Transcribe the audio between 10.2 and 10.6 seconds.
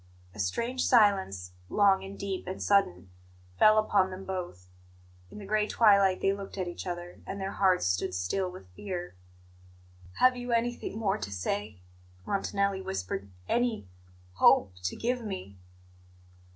you